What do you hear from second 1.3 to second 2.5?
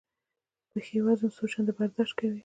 څو چنده برداشت کوي.